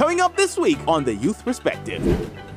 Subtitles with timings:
[0.00, 2.02] coming up this week on The Youth Perspective.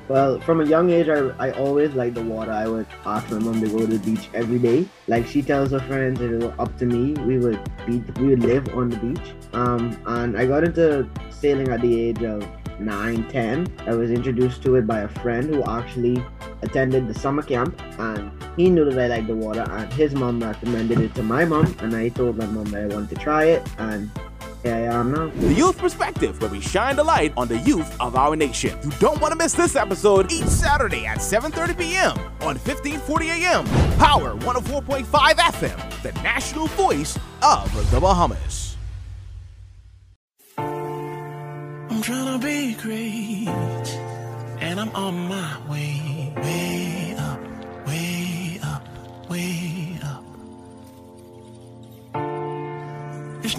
[0.07, 2.53] Well, from a young age, I, I always liked the water.
[2.53, 4.87] I would ask my mom to go to the beach every day.
[5.09, 7.11] Like she tells her friends, it was up to me.
[7.25, 9.33] We would be, we would live on the beach.
[9.51, 12.47] Um, and I got into sailing at the age of
[12.79, 13.67] nine, ten.
[13.87, 16.25] I was introduced to it by a friend who actually
[16.61, 19.65] attended the summer camp, and he knew that I liked the water.
[19.69, 22.95] And his mom recommended it to my mom, and I told my mom that I
[22.95, 24.09] wanted to try it, and
[24.63, 25.27] here I am now.
[25.27, 28.77] The Youth Perspective, where we shine the light on the youth of our nation.
[28.83, 32.17] You don't want to miss this episode each Saturday at 7:30 p.m.
[32.41, 33.65] on 1540 a.m.
[33.97, 38.77] Power 104.5 FM, the national voice of the Bahamas.
[40.57, 43.47] I'm trying to be great,
[44.59, 47.39] and I'm on my way, way up,
[47.87, 49.92] way up, way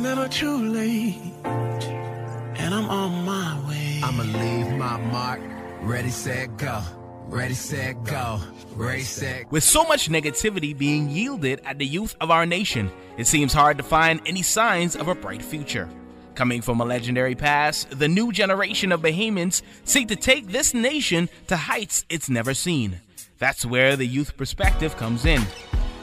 [0.05, 4.01] never too late, and I'm on my way.
[4.05, 5.41] I'ma leave my mark.
[5.81, 6.83] Ready, set, go.
[7.27, 8.39] Ready, set, go.
[8.77, 9.51] Ready, set.
[9.51, 13.79] With so much negativity being yielded at the youth of our nation, it seems hard
[13.79, 15.89] to find any signs of a bright future.
[16.35, 21.31] Coming from a legendary past, the new generation of Bahamians seek to take this nation
[21.47, 23.01] to heights it's never seen.
[23.39, 25.41] That's where the youth perspective comes in.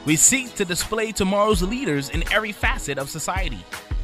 [0.05, 3.63] We seek to display tomorrow's leaders in every facet of society.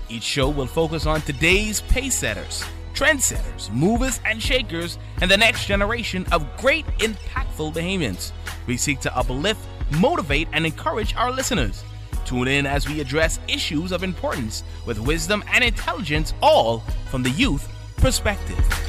[0.10, 2.64] Each show will focus on today's pace setters,
[2.94, 8.32] trendsetters, movers and shakers, and the next generation of great, impactful Bahamians.
[8.68, 9.60] We seek to uplift,
[10.00, 11.84] motivate, and encourage our listeners.
[12.26, 17.32] Tune in as we address issues of importance with wisdom and intelligence, all from the
[17.32, 18.87] youth perspective.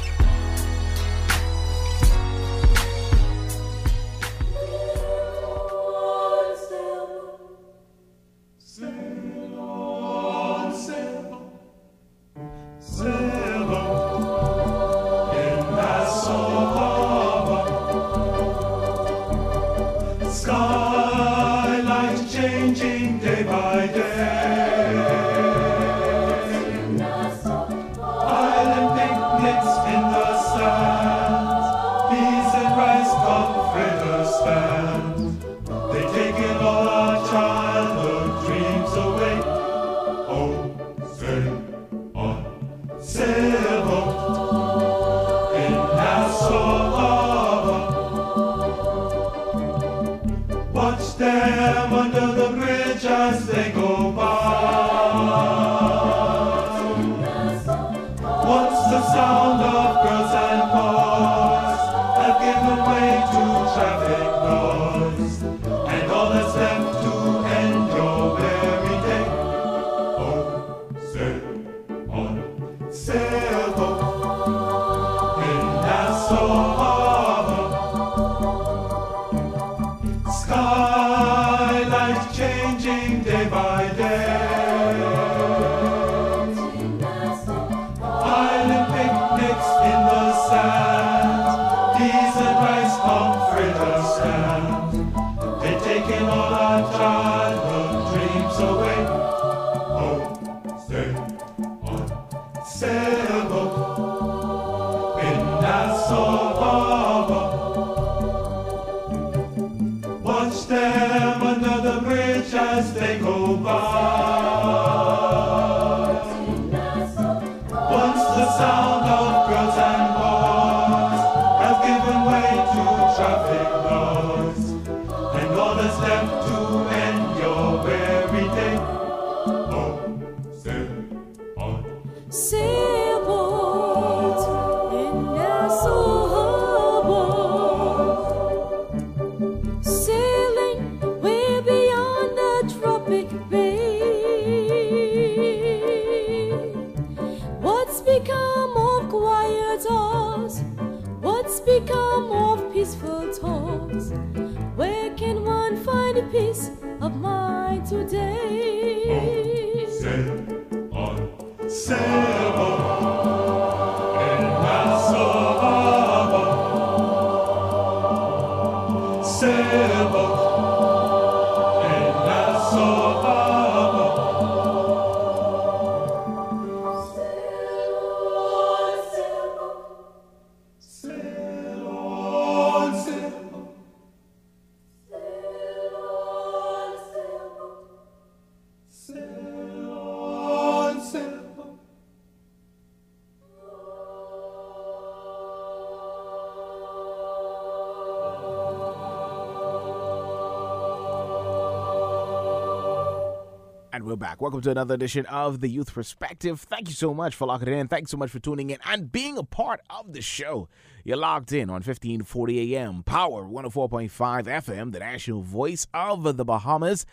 [203.99, 204.39] And we're back.
[204.39, 206.61] Welcome to another edition of the Youth Perspective.
[206.61, 207.89] Thank you so much for locking in.
[207.89, 210.69] Thanks so much for tuning in and being a part of the show.
[211.03, 214.09] You're locked in on 1540 AM, Power 104.5
[214.45, 217.05] FM, the national voice of the Bahamas,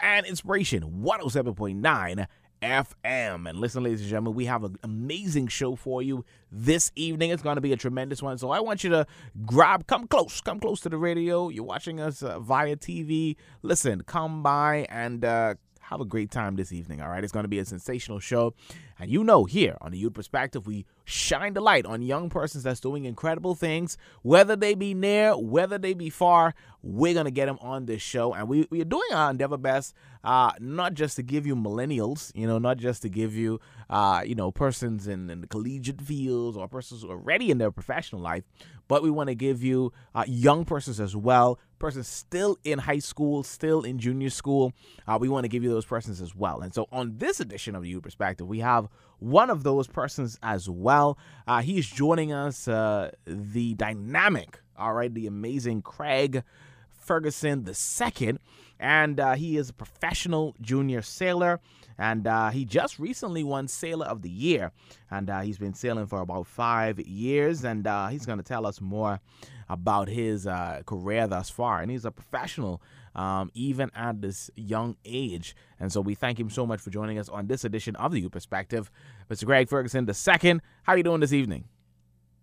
[0.00, 2.26] and Inspiration 107.9
[2.60, 3.48] FM.
[3.48, 7.30] And listen, ladies and gentlemen, we have an amazing show for you this evening.
[7.30, 8.36] It's going to be a tremendous one.
[8.38, 9.06] So I want you to
[9.46, 11.50] grab, come close, come close to the radio.
[11.50, 13.36] You're watching us uh, via TV.
[13.62, 15.54] Listen, come by and uh,
[15.92, 17.00] have a great time this evening.
[17.00, 18.54] All right, it's going to be a sensational show,
[18.98, 22.64] and you know, here on the Youth Perspective, we shine the light on young persons
[22.64, 26.54] that's doing incredible things, whether they be near, whether they be far.
[26.82, 29.94] We're gonna get them on this show, and we we are doing our endeavor best,
[30.24, 33.60] uh, not just to give you millennials, you know, not just to give you,
[33.90, 38.20] uh, you know, persons in, in the collegiate fields or persons already in their professional
[38.20, 38.42] life,
[38.88, 43.00] but we want to give you uh, young persons as well, persons still in high
[43.00, 44.72] school, still in junior school.
[45.06, 46.60] Uh, we want to give you those persons as well.
[46.62, 48.88] And so on this edition of the Youth Perspective, we have
[49.18, 51.18] one of those persons as well.
[51.46, 56.42] Uh, he's joining us, uh, the dynamic, all right, the amazing Craig
[56.88, 58.38] Ferguson II,
[58.82, 61.60] and uh, he is a professional junior sailor.
[61.98, 64.72] And uh, he just recently won Sailor of the Year,
[65.10, 67.64] and uh, he's been sailing for about five years.
[67.64, 69.20] And uh, he's going to tell us more
[69.68, 71.80] about his uh, career thus far.
[71.80, 72.82] And he's a professional
[73.14, 75.54] um, even at this young age.
[75.78, 78.20] And so we thank him so much for joining us on this edition of the
[78.20, 78.90] Youth Perspective.
[79.30, 79.46] Mr.
[79.46, 81.64] Craig Ferguson II, how are you doing this evening?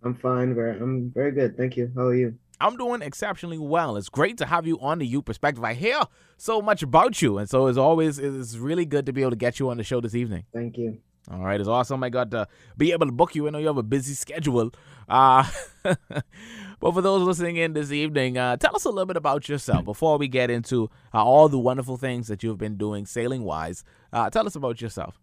[0.03, 0.56] I'm fine.
[0.56, 1.57] Very, I'm very good.
[1.57, 1.91] Thank you.
[1.95, 2.38] How are you?
[2.61, 3.95] I'm doing exceptionally well.
[3.95, 5.63] It's great to have you on the Youth Perspective.
[5.63, 6.01] I hear
[6.38, 9.38] so much about you, and so as always it's really good to be able to
[9.38, 10.44] get you on the show this evening.
[10.53, 10.97] Thank you.
[11.31, 12.03] All right, it's awesome.
[12.03, 13.47] I got to be able to book you.
[13.47, 14.71] I know you have a busy schedule.
[15.07, 15.44] Uh,
[15.83, 19.85] but for those listening in this evening, uh, tell us a little bit about yourself
[19.85, 23.83] before we get into uh, all the wonderful things that you've been doing sailing wise.
[24.12, 25.19] Uh, tell us about yourself.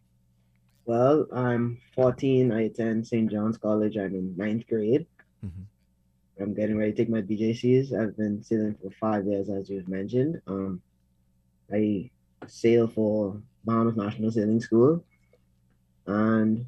[0.85, 2.53] Well, I'm 14.
[2.53, 3.29] I attend St.
[3.31, 3.97] John's College.
[3.97, 5.07] I'm in ninth grade.
[5.45, 5.65] Mhm.
[6.41, 7.93] I'm getting ready to take my BJCs.
[7.99, 10.41] I've been sailing for five years, as you've mentioned.
[10.47, 10.83] Um,
[11.73, 12.11] I
[12.47, 15.03] sail for Bahamas National Sailing School,
[16.07, 16.67] and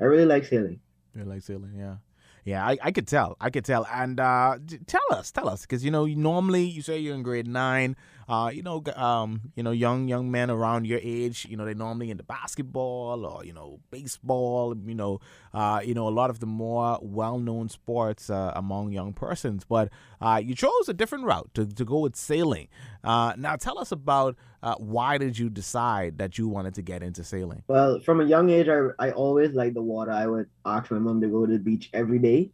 [0.00, 0.80] I really like sailing.
[1.14, 1.96] You like sailing, yeah.
[2.44, 3.36] Yeah, I, I could tell.
[3.40, 3.86] I could tell.
[3.90, 7.46] And uh, tell us, tell us, because you know, normally you say you're in grade
[7.46, 7.96] nine.
[8.26, 11.74] Uh, you know, um, you know, young young men around your age, you know, they're
[11.74, 14.74] normally into basketball or you know, baseball.
[14.76, 15.20] You know,
[15.52, 19.64] uh, you know, a lot of the more well-known sports uh, among young persons.
[19.64, 22.68] But uh, you chose a different route to, to go with sailing.
[23.02, 27.02] Uh, now, tell us about uh, why did you decide that you wanted to get
[27.02, 27.62] into sailing?
[27.68, 30.10] Well, from a young age, I, I always liked the water.
[30.10, 32.50] I would ask my mom to go to the beach every day.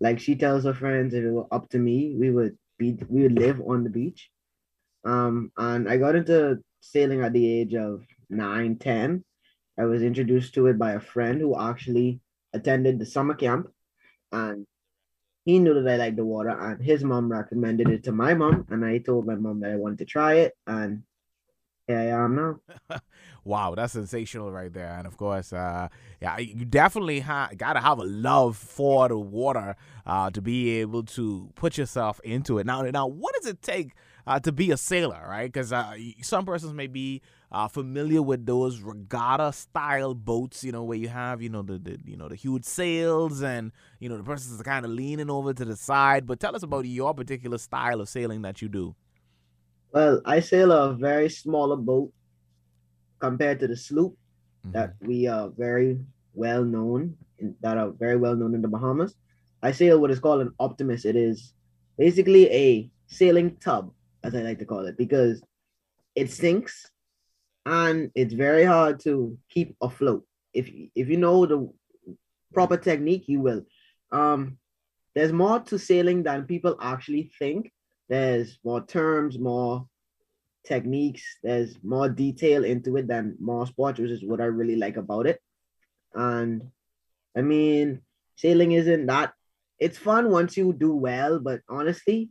[0.00, 3.24] Like she tells her friends, if it were up to me, we would be we
[3.24, 4.30] would live on the beach.
[5.04, 9.22] Um, and I got into sailing at the age of nine, ten.
[9.78, 12.20] I was introduced to it by a friend who actually
[12.54, 13.68] attended the summer camp,
[14.32, 14.66] and
[15.44, 18.66] he knew that I liked the water, and his mom recommended it to my mom,
[18.70, 21.02] and I told my mom that I wanted to try it, and
[21.90, 22.98] here I am now.
[23.42, 24.94] Wow, that's sensational right there.
[24.98, 25.88] And of course, uh,
[26.20, 30.78] yeah, you definitely ha- got to have a love for the water uh, to be
[30.80, 32.66] able to put yourself into it.
[32.66, 33.94] Now, now, what does it take
[34.26, 35.50] uh, to be a sailor, right?
[35.50, 40.84] Because uh, some persons may be uh, familiar with those regatta style boats, you know,
[40.84, 44.16] where you have, you know, the, the you know the huge sails and you know
[44.16, 46.26] the persons kind of leaning over to the side.
[46.26, 48.94] But tell us about your particular style of sailing that you do.
[49.92, 52.12] Well, I sail a very smaller boat
[53.18, 54.16] compared to the sloop
[54.72, 55.98] that we are very
[56.34, 59.14] well known in, that are very well known in the Bahamas.
[59.62, 61.04] I sail what is called an optimist.
[61.04, 61.54] It is
[61.98, 63.92] basically a sailing tub,
[64.22, 65.42] as I like to call it, because
[66.14, 66.90] it sinks
[67.66, 70.24] and it's very hard to keep afloat.
[70.54, 71.70] If if you know the
[72.52, 73.62] proper technique, you will.
[74.12, 74.58] Um,
[75.14, 77.72] there's more to sailing than people actually think.
[78.10, 79.86] There's more terms, more
[80.66, 81.22] techniques.
[81.42, 85.26] There's more detail into it than more sports, which is what I really like about
[85.26, 85.40] it.
[86.12, 86.70] And
[87.36, 88.02] I mean,
[88.34, 89.32] sailing isn't that.
[89.78, 92.30] It's fun once you do well, but honestly,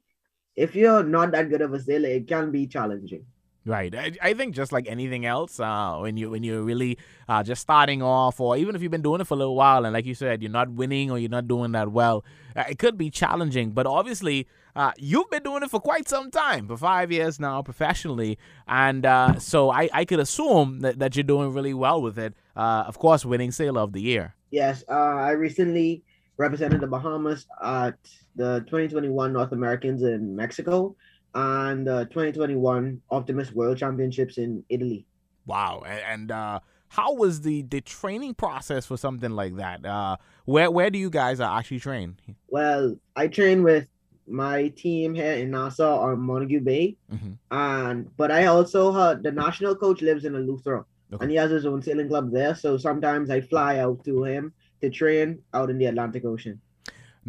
[0.56, 3.26] if you're not that good of a sailor, it can be challenging.
[3.66, 3.96] Right.
[3.96, 7.62] I, I think just like anything else, uh, when you when you're really uh, just
[7.62, 10.06] starting off, or even if you've been doing it for a little while, and like
[10.06, 13.10] you said, you're not winning or you're not doing that well, uh, it could be
[13.10, 13.72] challenging.
[13.72, 17.62] But obviously, uh, you've been doing it for quite some time, for five years now,
[17.62, 22.18] professionally, and uh, so I, I could assume that, that you're doing really well with
[22.18, 22.34] it.
[22.56, 24.36] Uh, of course, winning Sailor of the Year.
[24.52, 26.04] Yes, uh, I recently
[26.38, 27.98] represented the Bahamas at
[28.36, 30.96] the 2021 North Americans in Mexico
[31.36, 35.06] and the 2021 Optimist World Championships in Italy.
[35.46, 35.84] Wow.
[35.86, 36.60] And, uh,
[36.90, 39.86] how was the the training process for something like that?
[39.86, 42.18] Uh, where where do you guys actually train?
[42.48, 43.88] Well, I train with
[44.30, 47.38] my team here in Nassau or Montague Bay, Mhm.
[47.52, 51.24] and but I also had the national coach lives in Eleuthera, Okay.
[51.24, 52.56] and he has his own sailing club there.
[52.56, 56.62] So sometimes I fly out to him to train out in the Atlantic Ocean.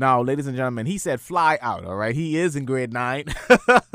[0.00, 2.14] Now, ladies and gentlemen, he said fly out, all right?
[2.14, 3.26] He is in grade nine.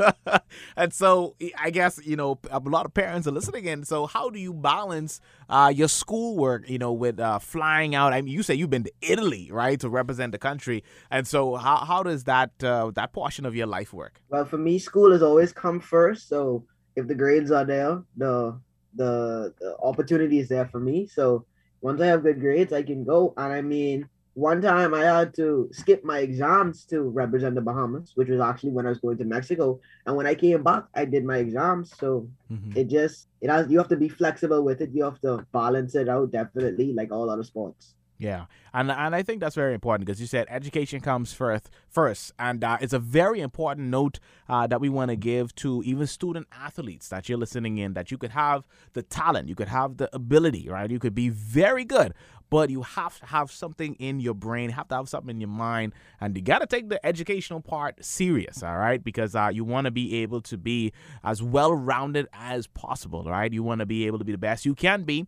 [0.76, 3.82] and so I guess, you know, a lot of parents are listening in.
[3.82, 8.12] So how do you balance uh, your schoolwork, you know, with uh, flying out?
[8.12, 10.84] I mean, you say you've been to Italy, right, to represent the country.
[11.10, 14.20] And so how, how does that uh, that portion of your life work?
[14.28, 16.28] Well, for me, school has always come first.
[16.28, 18.56] So if the grades are there, the
[18.94, 21.08] the, the opportunity is there for me.
[21.08, 21.46] So
[21.80, 23.34] once I have good grades, I can go.
[23.36, 28.12] And I mean, one time I had to skip my exams to represent the Bahamas,
[28.16, 29.80] which was actually when I was going to Mexico.
[30.06, 31.96] And when I came back, I did my exams.
[31.98, 32.76] So Mhm.
[32.76, 34.92] it just it has you have to be flexible with it.
[34.94, 37.95] You have to balance it out definitely, like all other sports.
[38.18, 42.32] Yeah, and and I think that's very important because you said education comes first, first,
[42.38, 46.06] and uh, it's a very important note uh, that we want to give to even
[46.06, 47.92] student athletes that you're listening in.
[47.92, 50.90] That you could have the talent, you could have the ability, right?
[50.90, 52.14] You could be very good,
[52.48, 55.48] but you have to have something in your brain, have to have something in your
[55.48, 59.04] mind, and you got to take the educational part serious, all right?
[59.04, 60.92] Because uh, you want to be able to be
[61.22, 63.52] as well rounded as possible, right?
[63.52, 65.26] You want to be able to be the best you can be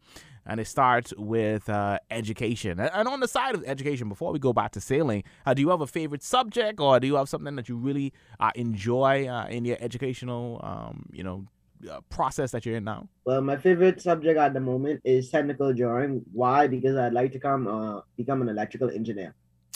[0.49, 2.81] and it starts with uh, education.
[2.81, 5.69] And- on the side of education, before we go back to sailing, uh, do you
[5.69, 9.47] have a favorite subject, or do you have something that you really uh, enjoy uh,
[9.47, 11.45] in your educational, um, you know,
[11.90, 13.09] uh, process that you're in now?
[13.25, 16.23] Well, my favorite subject at the moment is technical drawing.
[16.33, 16.67] Why?
[16.67, 19.35] Because I'd like to come uh, become an electrical engineer.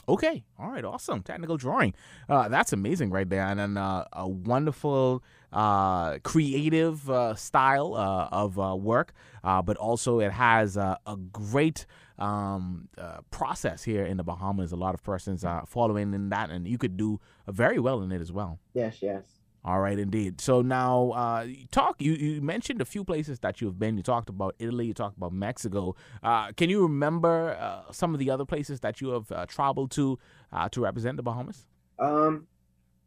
[0.09, 1.23] Okay, all right, awesome.
[1.23, 1.95] Technical drawing,
[2.29, 8.29] uh, that's amazing right there, and then uh, a wonderful, uh, creative uh, style uh,
[8.33, 10.99] of uh, work, but also it has a
[11.33, 11.87] great
[12.19, 12.89] um,
[13.31, 14.73] process here in the Bahamas.
[14.73, 18.13] A lot of persons uh, following in that, and you could do very well in
[18.13, 18.59] it as well.
[18.75, 19.42] Yes, yes.
[19.65, 20.41] All right, indeed.
[20.41, 22.03] So now, uh, talk.
[22.03, 23.97] You, you mentioned a few places that you've been.
[23.97, 24.87] You talked about Italy.
[24.87, 25.95] You talked about Mexico.
[26.21, 29.93] Uh, can you remember uh, some of the other places that you have uh, traveled
[29.93, 30.19] to
[30.53, 31.65] uh, to represent the Bahamas?
[32.01, 32.49] Um,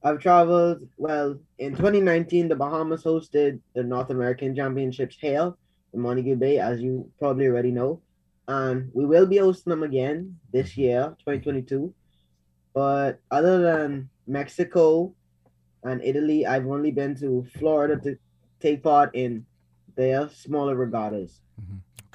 [0.01, 0.88] I've traveled.
[0.95, 5.57] Well, in 2019, the Bahamas hosted the North American Championships Hail
[5.93, 8.00] in Montague Bay, as you probably already know,
[8.47, 11.93] and we will be hosting them again this year, 2022.
[12.74, 15.13] But other than Mexico
[15.86, 18.18] and Italy, I've only been to Florida to
[18.60, 19.46] take part in
[19.96, 21.42] their smaller regattas.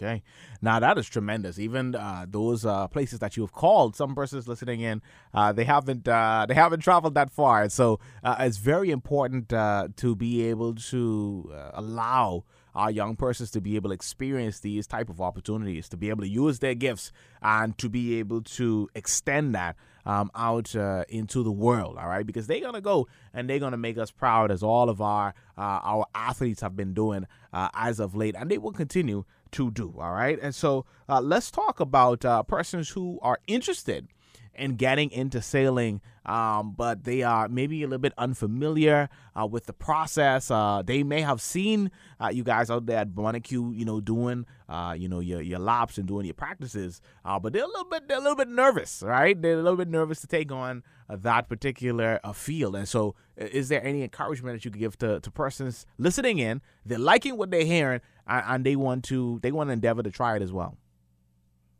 [0.02, 0.22] Okay.
[0.62, 1.58] Now that is tremendous.
[1.58, 5.02] Even uh, those uh, places that you have called, some persons listening in,
[5.34, 7.68] uh, they haven't uh, they haven't traveled that far.
[7.68, 13.60] So uh, it's very important uh, to be able to allow our young persons to
[13.60, 17.12] be able to experience these type of opportunities, to be able to use their gifts,
[17.42, 21.96] and to be able to extend that um, out uh, into the world.
[21.98, 25.00] All right, because they're gonna go and they're gonna make us proud, as all of
[25.00, 29.24] our uh, our athletes have been doing uh, as of late, and they will continue
[29.52, 29.94] to do.
[29.98, 30.38] All right.
[30.40, 34.08] And so uh, let's talk about uh, persons who are interested
[34.54, 39.08] in getting into sailing, um, but they are maybe a little bit unfamiliar
[39.38, 40.50] uh, with the process.
[40.50, 44.46] Uh, they may have seen uh, you guys out there at Montague, you know, doing,
[44.68, 47.84] uh, you know, your, your laps and doing your practices, uh, but they're a little
[47.84, 49.40] bit, they're a little bit nervous, right?
[49.40, 52.76] They're a little bit nervous to take on uh, that particular field.
[52.76, 56.60] And so, is there any encouragement that you could give to, to persons listening in?
[56.84, 60.10] They're liking what they're hearing, and, and they want to, they want to endeavor to
[60.10, 60.76] try it as well.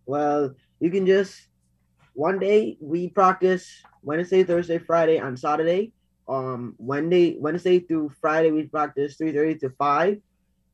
[0.07, 1.50] Well, you can just
[2.21, 3.65] one day we practice
[4.03, 5.93] Wednesday, Thursday, Friday, and Saturday.
[6.29, 10.21] Um, Wednesday, Wednesday through Friday we practice three thirty to five,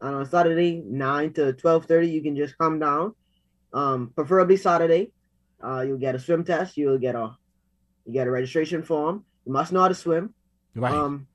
[0.01, 3.15] and on Saturday nine to twelve thirty you can just come down.
[3.73, 5.13] Um, preferably Saturday.
[5.63, 6.77] Uh, you'll get a swim test.
[6.77, 7.37] You'll get a
[8.05, 9.25] you get a registration form.
[9.47, 10.35] You must know how to swim.
[10.75, 10.93] Right.
[10.93, 11.29] Um,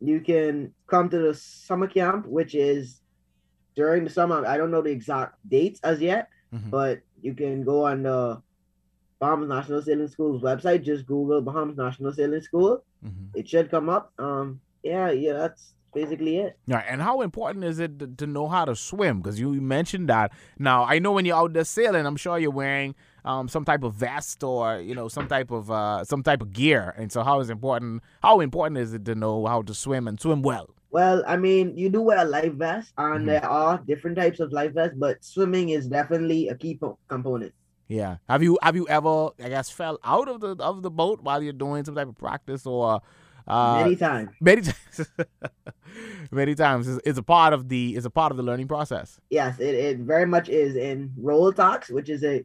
[0.00, 3.00] you can come to the summer camp, which is
[3.74, 4.44] during the summer.
[4.46, 6.70] I don't know the exact dates as yet, Mhm.
[6.70, 8.42] but you can go on the
[9.20, 10.82] Bahamas National Sailing School's website.
[10.84, 12.82] Just Google Bahamas National Sailing School.
[13.04, 13.30] Mhm.
[13.34, 14.12] It should come up.
[14.18, 16.56] Um, yeah, yeah, that's basically it.
[16.66, 19.20] Yeah, and how important is it to, to know how to swim?
[19.20, 20.32] Because you mentioned that.
[20.58, 22.94] Now, I know when you're out there sailing, I'm sure you're wearing
[23.24, 26.52] um, some type of vest or you know some type of uh, some type of
[26.52, 26.94] gear.
[26.96, 28.02] And so, how is important?
[28.22, 30.70] How important is it to know how to swim and swim well?
[30.90, 33.26] Well, I mean, you do wear a life vest, and Mhm.
[33.26, 37.52] there are different types of life vests, but swimming is definitely a key po- component.
[37.88, 38.18] Yeah.
[38.28, 41.42] Have you have you ever I guess fell out of the of the boat while
[41.42, 43.00] you're doing some type of practice or
[43.48, 44.30] Uh, Many times.
[44.42, 45.10] many times,
[46.30, 49.18] many times is a part of the is a part of the learning process.
[49.30, 52.44] Yes, it, it very much is in roll tacks, which is a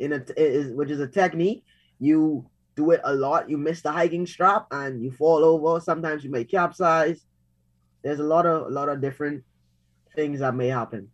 [0.00, 1.62] in a is which is a technique.
[2.00, 3.48] You do it a lot.
[3.48, 5.78] You miss the hiking strap and you fall over.
[5.80, 7.24] Sometimes you may capsize.
[8.02, 9.44] There's a lot of a lot of different
[10.16, 11.08] things that may happen.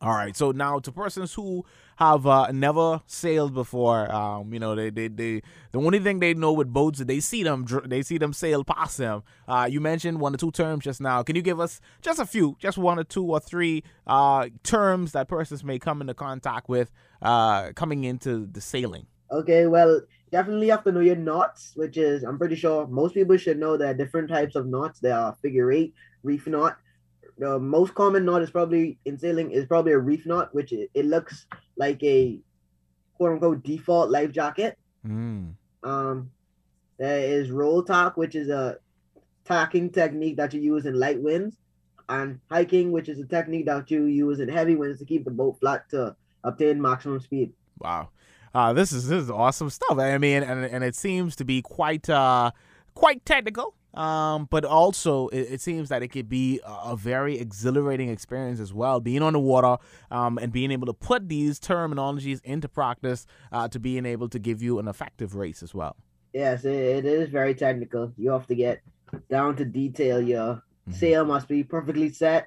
[0.00, 0.36] All right.
[0.36, 1.64] So now to persons who
[1.96, 5.42] have uh, never sailed before, um, you know, they, they, they,
[5.72, 8.64] the only thing they know with boats is they see them, they see them sail
[8.64, 9.22] past them.
[9.46, 11.22] Uh, you mentioned one or two terms just now.
[11.22, 15.12] Can you give us just a few, just one or two or three uh, terms
[15.12, 16.90] that persons may come into contact with
[17.22, 19.06] uh, coming into the sailing?
[19.30, 23.36] Okay, well, definitely have to know your knots, which is I'm pretty sure most people
[23.36, 25.00] should know there are different types of knots.
[25.00, 26.78] There are figure eight, reef knot.
[27.38, 30.90] The most common knot is probably in sailing is probably a reef knot, which it,
[30.94, 32.40] it looks like a
[33.16, 34.76] quote unquote default life jacket.
[35.06, 35.54] Mm.
[35.84, 36.30] Um,
[36.98, 38.78] there is roll tack, which is a
[39.44, 41.56] tacking technique that you use in light winds,
[42.08, 45.30] and hiking, which is a technique that you use in heavy winds to keep the
[45.30, 47.52] boat flat to obtain maximum speed.
[47.78, 48.08] Wow.
[48.54, 49.98] Uh, this is this is awesome stuff.
[49.98, 52.50] I mean, and and it seems to be quite uh
[52.94, 53.74] quite technical.
[53.98, 58.60] Um, but also it, it seems that it could be a, a very exhilarating experience
[58.60, 59.76] as well, being on the water,
[60.10, 64.38] um, and being able to put these terminologies into practice, uh, to being able to
[64.38, 65.96] give you an effective race as well.
[66.32, 68.12] Yes, it, it is very technical.
[68.16, 68.82] You have to get
[69.28, 70.20] down to detail.
[70.20, 70.94] Your Mhm.
[70.94, 72.46] sail must be perfectly set.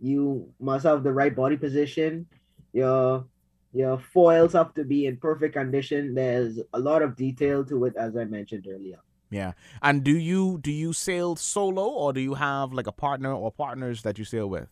[0.00, 2.26] You must have the right body position.
[2.72, 3.24] Your
[3.72, 6.14] your foils have to be in perfect condition.
[6.14, 8.98] There's a lot of detail to it, as I mentioned earlier.
[9.30, 9.52] Yeah.
[9.82, 13.52] And do you do you sail solo or do you have like a partner or
[13.52, 14.68] partners that you sail with?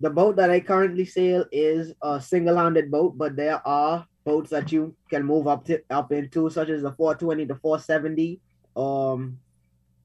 [0.00, 4.70] The boat that I currently sail is a single-handed boat, but there are boats that
[4.72, 8.40] you can move up to up into, such as the 420, the 470,
[8.76, 9.38] um,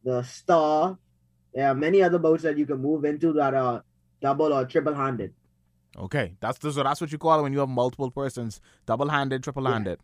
[0.04, 0.98] the Star.
[1.54, 3.84] There are many other boats that you can move into that are
[4.22, 5.34] double or triple-handed.
[5.98, 9.44] Okay, that's the, so that's what you call it when you have multiple persons, double-handed,
[9.44, 10.00] triple-handed.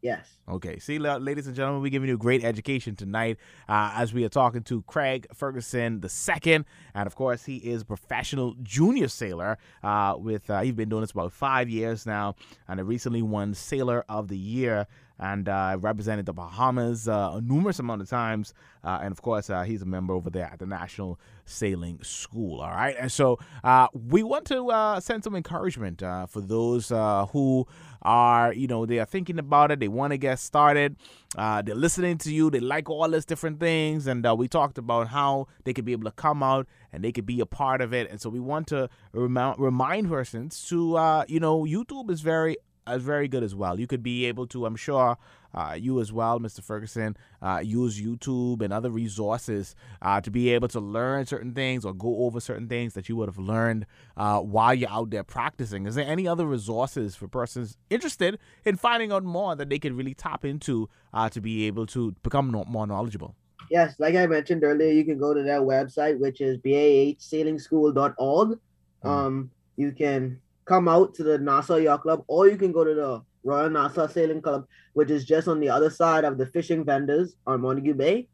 [0.00, 0.38] Yes.
[0.48, 3.36] Okay, see, ladies and gentlemen, we're giving you a great education tonight
[3.68, 7.82] uh, as we are talking to Craig Ferguson the second, and of course, he is
[7.82, 9.58] professional junior sailor.
[9.82, 12.36] Uh, with uh, he's been doing this about five years now,
[12.68, 14.86] and recently won Sailor of the Year
[15.18, 18.54] and uh, represented the Bahamas uh, a numerous amount of times.
[18.84, 22.60] Uh, and of course, uh, he's a member over there at the National Sailing School.
[22.60, 26.90] All right, and so uh, we want to uh, send some encouragement for those
[27.32, 27.66] who
[28.02, 29.80] are, you know, they are thinking about it.
[29.80, 30.96] They want to get started.
[31.36, 32.50] They're listening to you.
[32.50, 36.04] They like all these different things, and we talked about how they could be able
[36.04, 38.10] to come out and they could be a part of it.
[38.10, 42.56] And so we want to remi- remind persons to, you know, YouTube is very
[42.96, 43.78] is very good as well.
[43.78, 45.16] You could be able to, I'm sure,
[45.54, 46.62] uh, you as well, Mr.
[46.62, 51.84] Ferguson, uh, use YouTube and other resources uh, to be able to learn certain things
[51.84, 55.24] or go over certain things that you would have learned uh, while you're out there
[55.24, 55.86] practicing.
[55.86, 59.96] Is there any other resources for persons interested in finding out more that they can
[59.96, 63.34] really tap into uh, to be able to become no- more knowledgeable?
[63.70, 68.58] Yes, like I mentioned earlier, you can go to their website, which is bahsailingschool.org.
[69.04, 69.08] Mm.
[69.08, 72.94] Um, you can come out to the Nassau Yacht Club, or you can go to
[72.94, 76.84] the Royal Nassau Sailing Club, which is just on the other side of the fishing
[76.84, 78.28] vendors on Montague Bay.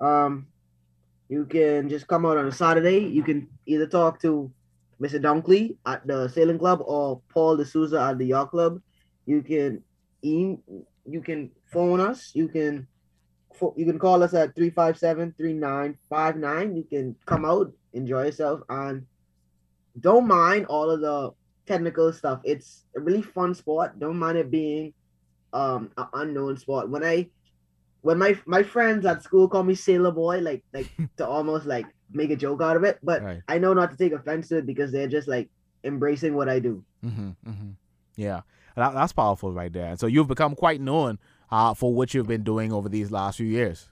[0.00, 0.46] Um,
[1.28, 3.00] you can just come out on a Saturday.
[3.00, 4.50] You can either talk to
[5.00, 5.20] Mr.
[5.20, 8.80] Dunkley at the Sailing Club or Paul D'Souza at the Yacht Club.
[9.26, 9.82] You can
[10.22, 10.56] e-
[11.06, 12.30] you can phone us.
[12.34, 12.88] You can
[13.76, 16.76] you can call us at 357-3959.
[16.76, 19.06] You can come out, enjoy yourself, and
[20.00, 21.32] don't mind all of the
[21.66, 22.40] technical stuff.
[22.44, 23.98] It's a really fun sport.
[23.98, 24.92] Don't mind it being
[25.52, 26.88] um an unknown sport.
[26.88, 27.28] When I
[28.02, 31.86] when my my friends at school call me Sailor Boy, like like to almost like
[32.12, 33.42] make a joke out of it, but Right.
[33.48, 35.48] I know not to take offense to it because they're just like
[35.82, 36.84] embracing what I do.
[37.04, 37.70] Mm-hmm, mm-hmm.
[38.16, 38.42] Yeah,
[38.76, 39.86] that, that's powerful right there.
[39.86, 41.18] And so you've become quite known
[41.50, 43.88] uh, for what you've been doing over these last few years.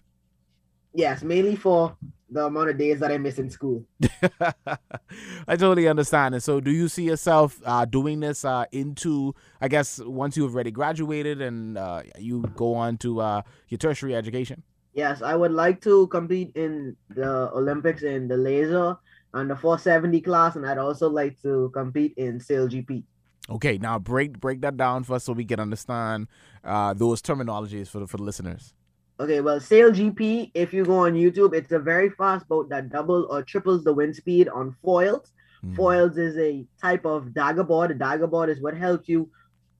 [0.95, 1.97] Yes, mainly for
[2.33, 3.85] the amount of days that I miss in school.
[5.47, 6.35] I totally understand.
[6.35, 10.55] And so, do you see yourself uh, doing this uh, into, I guess, once you've
[10.55, 14.63] already graduated and uh, you go on to uh, your tertiary education?
[14.95, 18.97] Yes, I would like to compete in the Olympics in the laser
[19.35, 23.05] and the 470 class, and I'd also like to compete in Sail GP.
[23.51, 26.29] Okay, now break break that down for us so we can understand
[26.63, 28.75] uh, those terminologies for the, for the listeners.
[29.21, 32.91] Okay, well, Sail GP, if you go on YouTube, it's a very fast boat that
[32.91, 35.33] doubles or triples the wind speed on foils.
[35.65, 35.77] Mhm.
[35.77, 37.91] Foils is a type of dagger board.
[37.91, 39.31] A dagger board is what helps you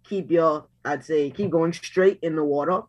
[0.05, 2.83] keep your, I'd say, keep going straight in the water.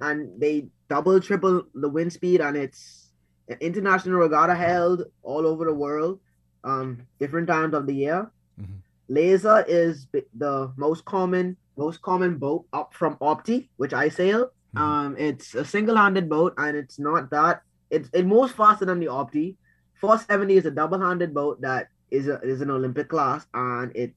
[0.00, 3.10] And they double, triple the wind speed, and it's
[3.48, 6.20] an international regatta held all over the world,
[6.64, 8.30] um, different times of the year.
[8.60, 8.82] Mhm.
[9.08, 14.50] Laser is the most common, most common boat up from Opti, which I sail.
[14.76, 14.80] Mhm.
[14.80, 19.06] Um, it's a single-handed boat, and it's not that it's it moves faster than the
[19.06, 19.56] Opti.
[20.00, 24.14] 470 is a double-handed boat that is a, is an Olympic class, and it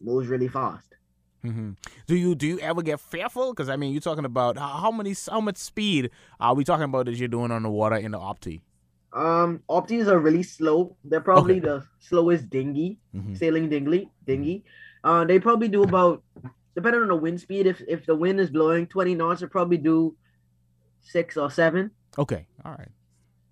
[0.00, 0.84] moves really fast.
[1.44, 1.72] Mm-hmm.
[2.06, 3.52] Do you do you ever get fearful?
[3.52, 7.06] Because I mean, you're talking about how, many how much speed are we talking about
[7.06, 8.60] that you're doing on the water in the Opti?
[9.12, 10.96] Um, Optis are really slow.
[11.04, 11.66] They're probably Okay.
[11.68, 13.36] the slowest dinghy, Mhm.
[13.38, 14.10] sailing dinghy.
[14.26, 14.64] Dinghy.
[15.02, 16.22] Uh, they probably do about,
[16.74, 17.66] depending on the wind speed.
[17.66, 20.16] If if the wind is blowing 20 knots, they probably do
[21.00, 21.90] six or seven.
[22.16, 22.88] Okay, all right,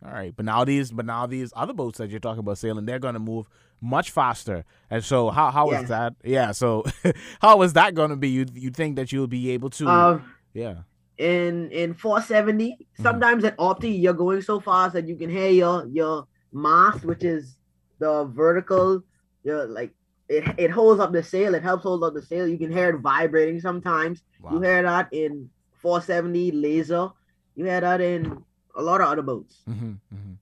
[0.05, 0.35] all right.
[0.35, 3.15] But now these, but now these other boats that you're talking about sailing, they're going
[3.15, 3.49] to move
[3.81, 4.65] much faster.
[4.91, 5.87] And so, how how is Yeah.
[5.89, 6.15] that?
[6.25, 6.53] Yeah.
[6.53, 6.85] So,
[7.41, 8.29] how is that going to be?
[8.31, 9.89] You you think that you'll be able to?
[9.89, 10.21] Uh,
[10.55, 10.75] yeah.
[11.19, 13.03] in in 470, Mm-hmm.
[13.03, 17.23] sometimes at Opti, you're going so fast that you can hear your your mast, which
[17.25, 17.59] is
[17.99, 19.03] the vertical.
[19.45, 19.93] Your like
[20.29, 21.55] it it holds up the sail.
[21.55, 22.47] It helps hold up the sail.
[22.49, 24.23] You can hear it vibrating sometimes.
[24.53, 27.11] You hear that in 470 laser.
[27.55, 29.57] You hear that in a lot of other boats.
[29.67, 30.33] hmm hmm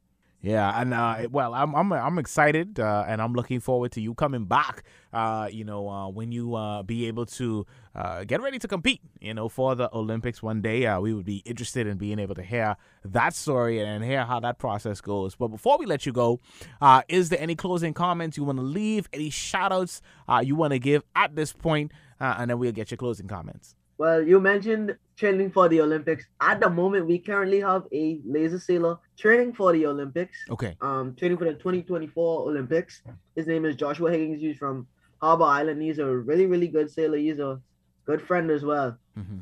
[0.43, 4.15] Yeah, and uh, well, I'm I'm I'm excited, uh, and I'm looking forward to you
[4.15, 4.83] coming back.
[5.13, 9.01] Uh, you know, uh, when you uh, be able to uh, get ready to compete,
[9.21, 12.35] you know, for the Olympics one day, uh, we would be interested in being able
[12.35, 15.35] to hear that story and hear how that process goes.
[15.37, 16.41] But before we let you go,
[16.81, 19.09] uh, is there any closing comments you want to leave?
[19.13, 21.93] Any shout outs uh, you want to give at this point?
[22.21, 23.77] Uh, and then we'll get your closing comments.
[23.97, 26.27] Well, you mentioned training for the Olympics.
[26.41, 30.37] At the moment, we currently have a laser sailor training for the Olympics.
[30.51, 30.77] Okay.
[30.81, 33.03] Um, training for the 2024 Olympics.
[33.37, 34.41] His name is Joshua Higgins.
[34.41, 34.89] He's from
[35.21, 35.81] Harbor Island.
[35.81, 37.19] He's a really, really good sailor.
[37.19, 37.61] He's a
[38.07, 38.97] good friend as well.
[39.15, 39.41] hmm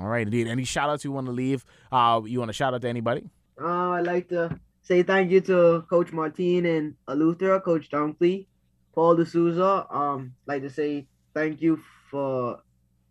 [0.00, 0.46] All right, indeed.
[0.48, 1.64] Any shout outs you want to leave?
[1.92, 3.28] Uh, you want to shout out to anybody?
[3.60, 8.46] Uh, I'd like to say thank you to Coach Martin and Luther, Coach Dunkley,
[8.94, 9.86] Paul D'Souza.
[9.90, 12.60] Um, like to say thank you for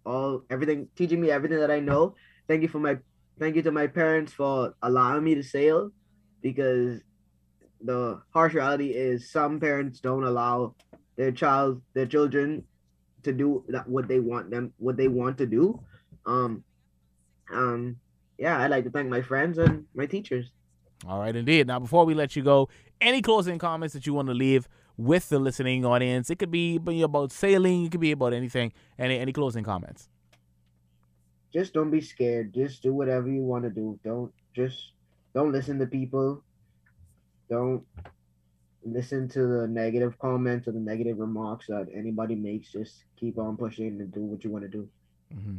[0.06, 2.16] all everything, teaching me everything that I know.
[2.48, 2.98] Thank you for my
[3.40, 5.92] thank you to my parents for allowing me to sail,
[6.42, 7.02] because
[7.82, 10.76] the harsh reality is some parents don't allow
[11.18, 12.64] their child, their children,
[13.26, 15.80] to do that what they want them what they want to do.
[16.26, 16.64] Um,
[17.54, 17.98] um,
[18.38, 20.50] yeah, I'd like to thank my friends and my teachers.
[21.08, 21.68] All right, indeed.
[21.68, 22.70] Now, before we let you go,
[23.02, 26.30] any closing comments that you want to leave with the listening audience?
[26.30, 27.86] It could be about sailing.
[27.86, 28.74] It could be about anything.
[28.98, 30.10] Any any closing comments?
[31.54, 32.54] Just don't be scared.
[32.54, 34.00] Just do whatever you want to do.
[34.04, 34.92] Don't just
[35.34, 36.44] don't listen to people.
[37.50, 37.84] Don't
[38.86, 42.72] listen to the negative comments or the negative remarks that anybody makes.
[42.72, 44.88] Just keep on pushing and do what you want to do.
[45.34, 45.58] hmm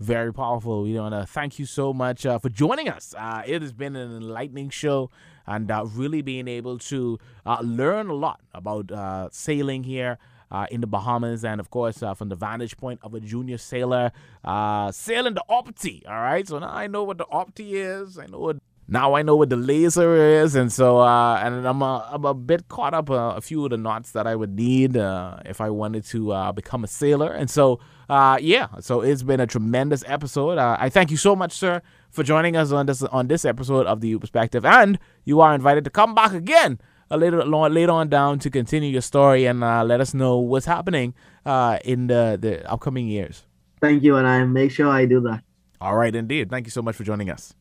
[0.00, 0.82] Very powerful.
[0.82, 3.14] We want to thank you so much uh, for joining us.
[3.16, 5.10] Uh, it has been an enlightening show
[5.46, 10.18] and uh, really being able to uh, learn a lot about uh, sailing here.
[10.50, 13.56] Uh, in the Bahamas, and of course, uh, from the vantage point of a junior
[13.56, 14.12] sailor,
[14.44, 16.06] uh, sailing the Opti.
[16.06, 18.18] All right, so now I know what the Opti is.
[18.18, 21.82] I know what now I know what the laser is, and so uh, and I'm
[21.82, 24.54] a, I'm a bit caught up uh, a few of the knots that I would
[24.56, 29.00] need uh, if I wanted to uh, become a sailor, and so uh, yeah, so
[29.00, 30.58] it's been a tremendous episode.
[30.58, 33.86] Uh, I thank you so much, sir, for joining us on this on this episode
[33.86, 36.78] of the Youth Perspective, and you are invited to come back again
[37.10, 40.66] a later later on down to continue your story and uh, let us know what's
[40.66, 41.14] happening
[41.46, 43.44] uh, in the the upcoming years.
[43.80, 45.42] Thank you, and I make sure I do that.
[45.80, 46.50] All right, indeed.
[46.50, 47.54] Thank you so much for joining us.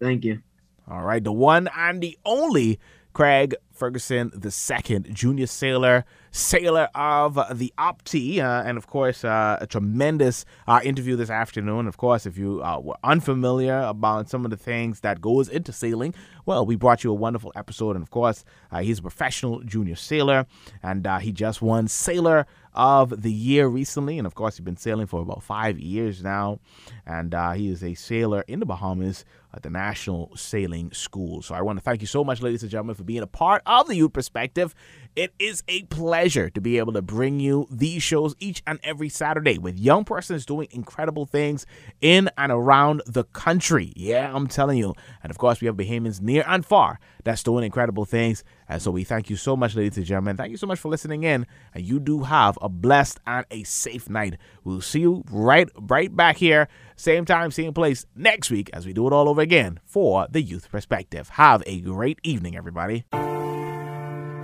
[0.00, 0.42] Thank you.
[0.88, 2.78] All right, the one and the only
[3.12, 9.58] Craig Ferguson the second, junior sailor, sailor of the Opti, uh, and of course, uh,
[9.60, 11.86] a tremendous uh, interview this afternoon.
[11.86, 15.72] Of course, if you uh, were unfamiliar about some of the things that goes into
[15.72, 16.14] sailing,
[16.46, 17.96] well, we brought you a wonderful episode.
[17.96, 20.46] And of course, uh, he's a professional junior sailor,
[20.82, 24.18] and uh, he just won Sailor of the Year recently.
[24.18, 26.58] And of course, he's been sailing for about five years now,
[27.06, 31.42] and uh, he is a sailor in the Bahamas at the National Sailing School.
[31.42, 33.62] So I want to thank you so much, ladies and gentlemen, for being a part
[33.66, 34.74] of the Youth Perspective.
[35.14, 39.10] It is a pleasure to be able to bring you these shows each and every
[39.10, 41.66] Saturday with young persons doing incredible things
[42.00, 43.92] in and around the country.
[43.94, 44.94] Yeah, I'm telling you.
[45.22, 48.42] And of course, we have Bahamians near and far that's doing incredible things.
[48.70, 50.38] And so we thank you so much, ladies and gentlemen.
[50.38, 51.46] Thank you so much for listening in.
[51.74, 54.38] And you do have a blessed and a safe night.
[54.64, 58.94] We'll see you right right back here, same time, same place next week as we
[58.94, 61.28] do it all over again for the Youth Perspective.
[61.30, 63.04] Have a great evening, everybody.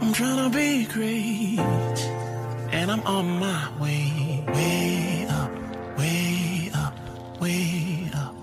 [0.01, 1.59] I'm trying to be great,
[2.73, 5.51] and I'm on my way, way up,
[5.99, 8.35] way up, way up.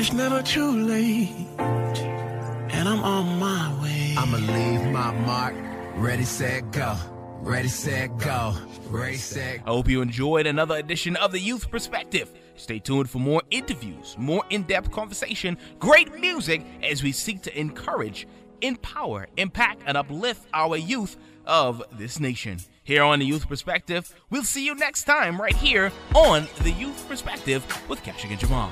[0.00, 4.14] It's never too late, and I'm on my way.
[4.18, 5.54] I'ma leave my mark.
[5.94, 6.96] Ready, set, go.
[7.42, 8.54] Ready, set, go.
[8.88, 12.30] Ready, set, I hope you enjoyed another edition of the Youth Perspective.
[12.62, 17.58] Stay tuned for more interviews, more in depth conversation, great music as we seek to
[17.58, 18.28] encourage,
[18.60, 22.58] empower, impact, and uplift our youth of this nation.
[22.84, 27.04] Here on the Youth Perspective, we'll see you next time right here on the Youth
[27.08, 28.70] Perspective with Keshik and Jamal.